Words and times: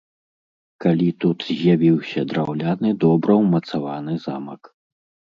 Калі 0.83 1.09
тут 1.25 1.43
з'явіўся 1.49 2.23
драўляны 2.31 2.89
добра 3.03 3.31
ўмацаваны 3.41 4.15
замак. 4.25 4.61